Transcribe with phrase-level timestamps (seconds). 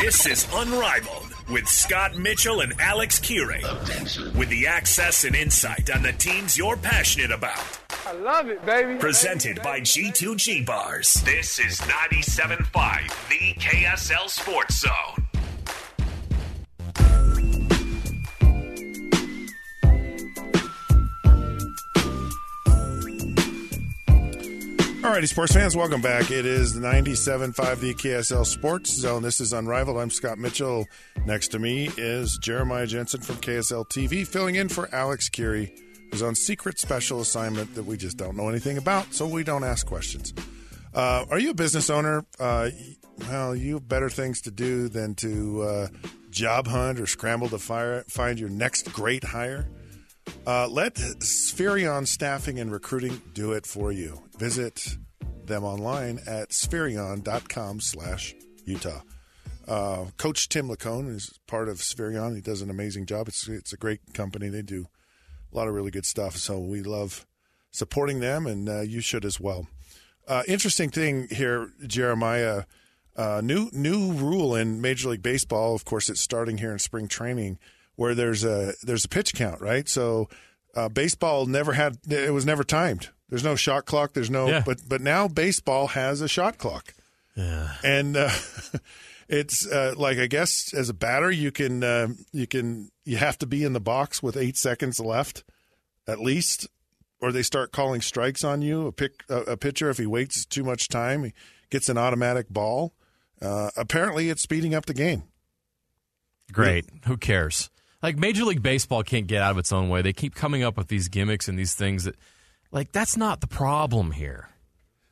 [0.00, 3.62] This is Unrivaled with Scott Mitchell and Alex Kirry.
[4.36, 7.80] With the access and insight on the teams you're passionate about.
[8.06, 8.94] I love it, baby.
[8.94, 11.14] Presented by G2G Bars.
[11.24, 15.27] This is 97.5, the KSL Sports Zone.
[25.08, 26.30] Alrighty, sports fans, welcome back.
[26.30, 29.22] It is 97.5 the KSL Sports Zone.
[29.22, 29.96] This is Unrivaled.
[29.96, 30.86] I'm Scott Mitchell.
[31.24, 35.74] Next to me is Jeremiah Jensen from KSL TV, filling in for Alex Kirry,
[36.10, 39.64] who's on secret special assignment that we just don't know anything about, so we don't
[39.64, 40.34] ask questions.
[40.92, 42.26] Uh, are you a business owner?
[42.38, 42.68] Uh,
[43.30, 45.88] well, you have better things to do than to uh,
[46.28, 49.70] job hunt or scramble to fire, find your next great hire.
[50.46, 54.22] Uh, let Spherion Staffing and Recruiting do it for you.
[54.38, 54.96] Visit
[55.44, 59.00] them online at spherion.com slash Utah.
[59.66, 62.34] Uh, Coach Tim Lacone is part of Spherion.
[62.34, 63.28] He does an amazing job.
[63.28, 64.48] It's, it's a great company.
[64.48, 64.86] They do
[65.52, 66.36] a lot of really good stuff.
[66.36, 67.26] So we love
[67.70, 69.68] supporting them, and uh, you should as well.
[70.26, 72.64] Uh, interesting thing here, Jeremiah.
[73.16, 75.74] Uh, new new rule in Major League Baseball.
[75.74, 77.58] Of course, it's starting here in spring training
[77.98, 79.88] where there's a there's a pitch count, right?
[79.88, 80.28] So
[80.76, 83.08] uh, baseball never had it was never timed.
[83.28, 84.12] There's no shot clock.
[84.14, 84.62] There's no Yeah.
[84.64, 86.94] but but now baseball has a shot clock,
[87.36, 87.74] Yeah.
[87.82, 88.30] and uh,
[89.28, 93.36] it's uh, like I guess as a batter you can uh, you can you have
[93.38, 95.42] to be in the box with eight seconds left
[96.06, 96.68] at least,
[97.20, 98.86] or they start calling strikes on you.
[98.86, 101.32] A pick a, a pitcher if he waits too much time he
[101.68, 102.94] gets an automatic ball.
[103.42, 105.24] Uh, apparently, it's speeding up the game.
[106.52, 106.86] Great.
[107.06, 107.70] Who cares?
[108.02, 110.02] Like Major League Baseball can't get out of its own way.
[110.02, 112.14] They keep coming up with these gimmicks and these things that,
[112.70, 114.48] like, that's not the problem here.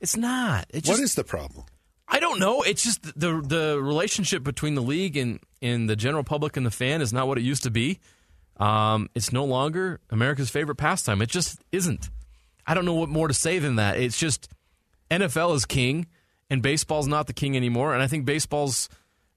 [0.00, 0.66] It's not.
[0.70, 1.64] It just, what is the problem?
[2.08, 2.62] I don't know.
[2.62, 6.70] It's just the the relationship between the league and, and the general public and the
[6.70, 7.98] fan is not what it used to be.
[8.58, 11.20] Um, it's no longer America's favorite pastime.
[11.20, 12.08] It just isn't.
[12.66, 13.98] I don't know what more to say than that.
[13.98, 14.48] It's just
[15.10, 16.06] NFL is king,
[16.50, 17.94] and baseball's not the king anymore.
[17.94, 18.88] And I think baseball's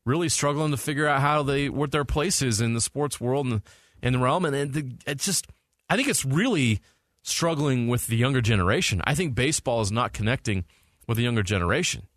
[0.09, 3.45] really struggling to figure out how they what their place is in the sports world
[3.45, 3.61] and
[4.01, 4.43] in the realm.
[4.45, 5.47] And it, it just,
[5.89, 6.79] I think it's really
[7.21, 9.01] struggling with the younger generation.
[9.05, 10.65] I think baseball is not connecting
[11.07, 12.07] with the younger generation.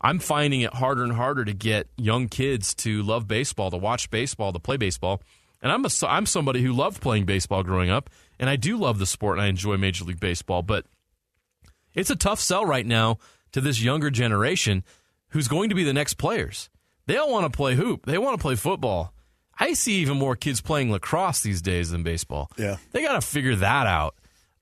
[0.00, 4.10] I'm finding it harder and harder to get young kids to love baseball, to watch
[4.10, 5.22] baseball, to play baseball.
[5.62, 8.98] And I'm a, I'm somebody who loved playing baseball growing up, and I do love
[8.98, 10.62] the sport and I enjoy Major League Baseball.
[10.62, 10.84] But
[11.94, 13.18] it's a tough sell right now
[13.52, 14.84] to this younger generation
[15.30, 16.68] who's going to be the next players.
[17.06, 18.06] They all want to play hoop.
[18.06, 19.12] They want to play football.
[19.58, 22.50] I see even more kids playing lacrosse these days than baseball.
[22.58, 22.76] Yeah.
[22.92, 24.14] They got to figure that out.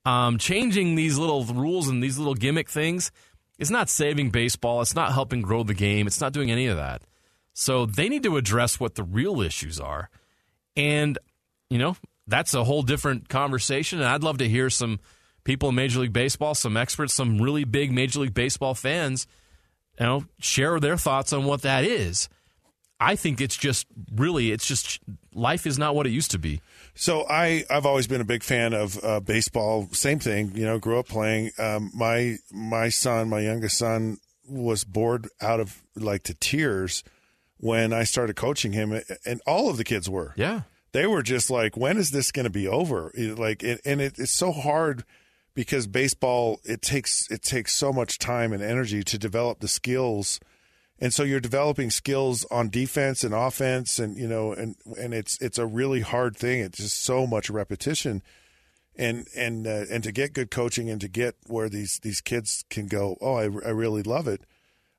[0.05, 3.11] Um, changing these little rules and these little gimmick things
[3.57, 4.81] is not saving baseball.
[4.81, 6.07] It's not helping grow the game.
[6.07, 7.01] It's not doing any of that.
[7.53, 10.09] So they need to address what the real issues are.
[10.75, 11.17] And,
[11.69, 11.95] you know,
[12.27, 13.99] that's a whole different conversation.
[13.99, 14.99] And I'd love to hear some
[15.43, 19.25] people in Major League Baseball, some experts, some really big Major League Baseball fans,
[19.99, 22.29] you know, share their thoughts on what that is.
[22.99, 24.99] I think it's just really, it's just
[25.33, 26.61] life is not what it used to be.
[26.93, 29.89] So I I've always been a big fan of uh, baseball.
[29.91, 30.79] Same thing, you know.
[30.79, 31.51] Grew up playing.
[31.57, 34.17] Um, my my son, my youngest son,
[34.47, 37.03] was bored out of like to tears
[37.57, 40.33] when I started coaching him, and all of the kids were.
[40.37, 40.61] Yeah.
[40.91, 43.11] They were just like, when is this going to be over?
[43.17, 45.03] Like, it, and it, it's so hard
[45.53, 50.39] because baseball it takes it takes so much time and energy to develop the skills
[50.99, 55.37] and so you're developing skills on defense and offense and you know and and it's
[55.41, 56.59] it's a really hard thing.
[56.61, 58.21] It's just so much repetition.
[58.97, 62.63] And and uh, and to get good coaching and to get where these these kids
[62.69, 64.41] can go oh i, I really love it.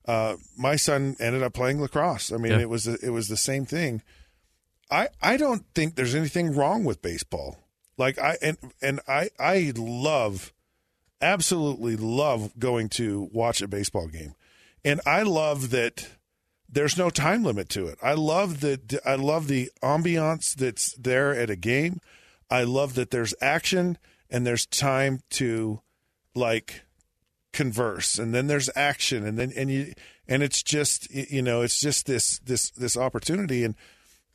[0.06, 2.30] Uh, my son ended up playing lacrosse.
[2.30, 2.60] I mean Yeah.
[2.60, 4.02] it was it was the same thing.
[4.90, 7.56] I i don't think there's anything wrong with baseball.
[7.96, 10.52] Like i and and i i love
[11.22, 14.34] absolutely love going to watch a baseball game
[14.86, 16.08] and I love that
[16.68, 17.98] there's no time limit to it.
[18.00, 22.00] I love that I love the ambiance that's there at a game.
[22.48, 23.98] I love that there's action
[24.30, 25.80] and there's time to
[26.36, 26.82] like
[27.52, 29.92] converse and then there's action and then and you
[30.28, 33.74] and it's just you know it's just this this this opportunity and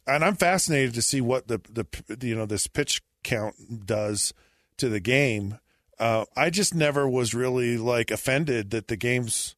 [0.05, 4.33] and I'm fascinated to see what the the you know this pitch count does
[4.77, 5.59] to the game.
[5.97, 9.55] Uh, I just never was really like offended that the games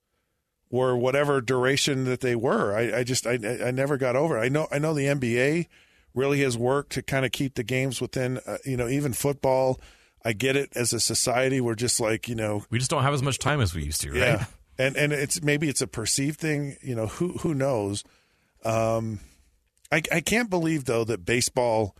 [0.73, 2.75] were whatever duration that they were.
[2.75, 3.33] I, I just I,
[3.63, 4.41] I never got over it.
[4.41, 5.67] I know I know the NBA
[6.15, 9.79] really has worked to kind of keep the games within uh, you know even football.
[10.25, 13.13] I get it as a society we're just like you know We just don't have
[13.13, 14.17] as much time as we used to, right?
[14.17, 14.45] yeah
[14.79, 18.03] and and it's maybe it's a perceived thing you know who who knows
[18.65, 19.19] Um,
[19.91, 21.95] I, I can't believe though that baseball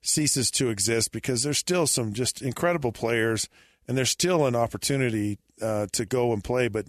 [0.00, 3.48] ceases to exist because there's still some just incredible players,
[3.86, 6.68] and there's still an opportunity uh, to go and play.
[6.68, 6.86] But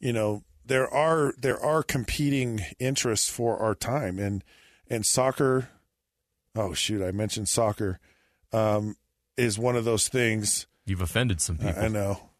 [0.00, 4.44] you know, there are there are competing interests for our time, and
[4.88, 5.70] and soccer.
[6.54, 7.98] Oh shoot, I mentioned soccer.
[8.52, 8.96] Um,
[9.36, 10.66] is one of those things.
[10.86, 11.82] You've offended some people.
[11.82, 12.30] I know.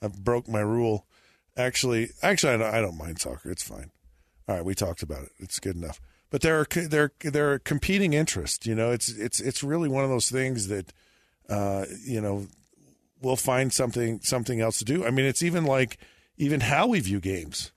[0.00, 1.06] I broke my rule.
[1.56, 3.50] Actually, actually, I don't, I don't mind soccer.
[3.50, 3.90] It's fine.
[4.48, 5.30] All right, we talked about it.
[5.38, 6.00] It's good enough.
[6.30, 8.66] But there are there there are competing interests.
[8.66, 10.92] You know, it's it's it's really one of those things that,
[11.48, 12.46] uh, you know,
[13.20, 15.04] we'll find something something else to do.
[15.04, 15.98] I mean, it's even like
[16.38, 17.72] even how we view games.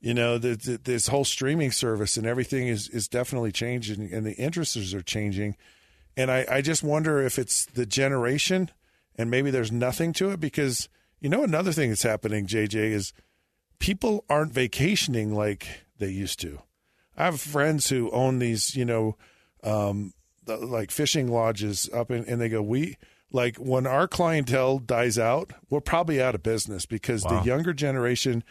[0.00, 4.24] You know, the, the, this whole streaming service and everything is is definitely changing, and
[4.24, 5.56] the interests are changing.
[6.16, 8.70] And I, I just wonder if it's the generation,
[9.16, 10.88] and maybe there's nothing to it because
[11.20, 13.12] you know another thing that's happening, JJ, is
[13.80, 15.66] people aren't vacationing like
[15.98, 16.60] they used to.
[17.16, 19.16] I have friends who own these, you know,
[19.64, 20.12] um,
[20.44, 22.96] the, like fishing lodges up in, and they go, we
[23.32, 27.40] like when our clientele dies out, we're probably out of business because Wow.
[27.40, 28.42] the younger generation,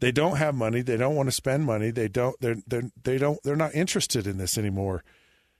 [0.00, 3.16] they don't have money, they don't want to spend money, they don't, they're, they're, they
[3.18, 5.02] don't, they're not interested in this anymore.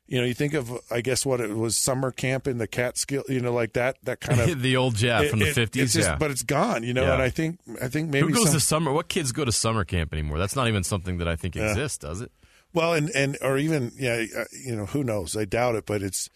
[0.09, 3.25] You know, you think of, I guess, what it was summer camp in the Catskill,
[3.29, 5.97] you know, like that, that kind of the old Jeff from the it- it- fifties.
[5.97, 7.03] Yeah, but it's gone, you know.
[7.03, 7.15] Yeah.
[7.15, 8.93] And I think, I think maybe who goes some, to summer?
[8.93, 10.39] What kids go to summer camp anymore?
[10.39, 12.31] That's not even something that I think exists, does it?
[12.73, 15.35] Well, and and or even yeah, uh, you know, who knows?
[15.37, 16.29] I doubt it, but it's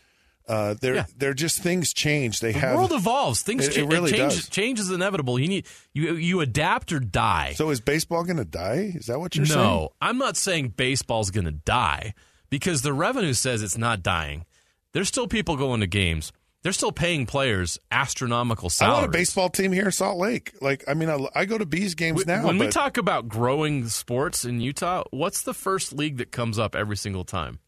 [0.51, 1.07] uh, they're Yeah.
[1.17, 2.41] they're just things change.
[2.41, 2.77] They The have.
[2.77, 3.43] world evolves.
[3.43, 4.35] Things It- it really change.
[4.35, 4.49] does.
[4.49, 5.39] Change is inevitable.
[5.39, 7.55] You need you you adapt or die.
[7.57, 8.93] so is baseball going to die?
[8.97, 9.59] Is that what you're saying?
[9.61, 12.15] no, I'm not saying baseball's going to die
[12.51, 14.45] because the revenue says it's not dying.
[14.93, 16.33] There's still people going to games.
[16.63, 18.93] They're still paying players astronomical salaries.
[18.97, 20.53] I want a baseball team here in Salt Lake.
[20.61, 22.45] Like, I mean, I, I go to Bees games now.
[22.45, 26.75] when we talk about growing sports in Utah, what's the first league that comes up
[26.77, 27.61] every single time?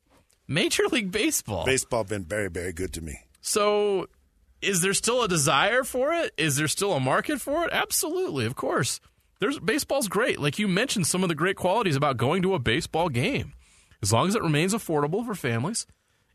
[0.49, 1.65] Major League Baseball.
[1.65, 3.21] baseball been very very good to me.
[3.41, 4.07] So,
[4.61, 6.33] is there still a desire for it?
[6.37, 7.71] Is there still a market for it?
[7.73, 9.01] Absolutely, of course.
[9.41, 10.39] There's baseball's great.
[10.39, 13.55] Like you mentioned, some of the great qualities about going to a baseball game,
[14.01, 15.87] as long as it remains affordable for families.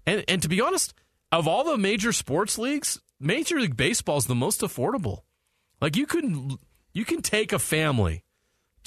[0.06, 0.94] And and to be honest,
[1.32, 5.22] of all the major sports leagues, Major League Baseball is the most affordable.
[5.82, 6.58] Like you can
[6.94, 8.24] you can take a family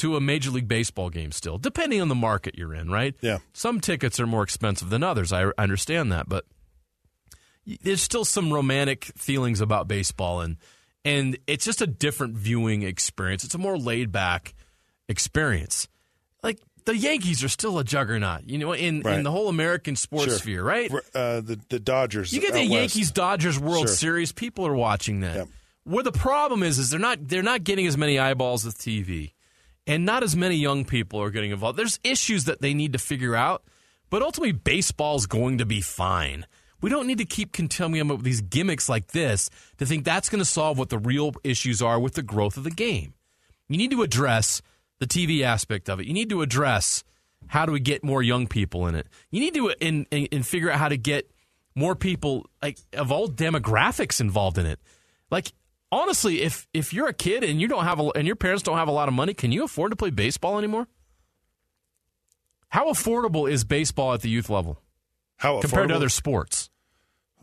[0.00, 3.14] to a Major League Baseball game still, depending on the market you're in, right?
[3.20, 3.38] Yeah.
[3.52, 5.32] Some tickets are more expensive than others.
[5.32, 6.44] I understand that, but
[7.82, 10.56] there's still some romantic feelings about baseball and
[11.05, 13.43] and it's just a different viewing experience.
[13.44, 14.55] It's a more laid back
[15.08, 15.88] experience.
[16.43, 20.26] Like the Yankees are still a juggernaut, you know, in, in the whole American sports
[20.26, 20.38] Sure.
[20.38, 20.91] sphere, right?
[21.14, 22.32] Uh, the the Dodgers.
[22.32, 22.64] You get the.
[22.64, 23.97] Yankees Dodgers World Sure.
[23.97, 25.49] Series, people are watching that.
[25.85, 29.32] Where the problem is is they're not they're not getting as many eyeballs with TV.
[29.87, 31.79] And not as many young people are getting involved.
[31.79, 33.65] There's issues that they need to figure out,
[34.09, 36.47] but ultimately baseball's going to be fine.
[36.81, 40.38] We don't need to keep continuing with these gimmicks like this to think that's going
[40.38, 43.15] to solve what the real issues are with the growth of the game.
[43.69, 44.62] You need to address
[44.99, 46.06] the TV aspect of it.
[46.06, 47.05] You need to address
[47.49, 49.06] how do we get more young people in it.
[49.31, 51.31] You need to uh, and, and figure out how to get
[51.75, 54.79] more people like of all demographics involved in it.
[55.31, 55.53] Like
[55.92, 58.76] honestly, if if you're a kid and you don't have a, and your parents don't
[58.76, 60.88] have a lot of money, can you afford to play baseball anymore?
[62.69, 64.81] How affordable is baseball at the youth level
[65.37, 66.70] How compared to other sports?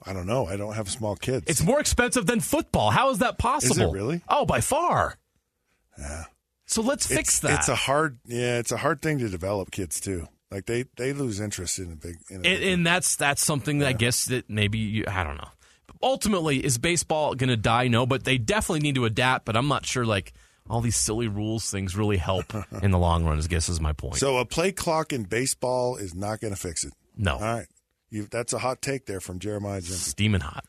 [0.04, 0.46] I don't know.
[0.46, 1.46] I don't have small kids.
[1.48, 2.92] It's more expensive than football.
[2.92, 3.75] How is that possible?
[3.75, 4.22] Is it really?
[4.30, 5.18] Oh, by far.
[5.98, 6.25] Yeah.
[6.66, 7.60] So let's fix it's, that.
[7.60, 10.27] It's a hard, yeah, it's a hard thing to develop kids too.
[10.51, 12.18] Like they they lose interest in a big.
[12.30, 15.24] In a and, big and that's that's something that I guess that maybe you, I
[15.24, 15.50] don't know.
[16.01, 17.88] Ultimately, is baseball going to die?
[17.88, 19.46] No, but they definitely need to adapt.
[19.46, 20.34] But I'm not sure like
[20.70, 22.46] all these silly rules things really help
[22.84, 23.39] in the long run.
[23.39, 24.16] I guess is my point.
[24.16, 26.94] so a play clock in baseball is not going to fix it.
[27.16, 27.68] no, All right,
[28.10, 29.98] you, that's a hot take there from Jeremiah Jensen.
[29.98, 30.66] steaming hot.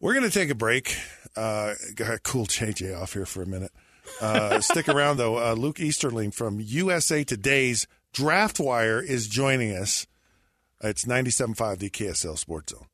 [0.00, 0.96] We're going to take a break.
[1.36, 3.72] Uh, got to cool JJ off here for a minute.
[4.20, 5.36] Uh, stick around though.
[5.38, 10.06] Uh, Luke Easterling from USA Today's Draft Wire is joining us.
[10.80, 12.86] It's 97.5 the KSL Sports Zone.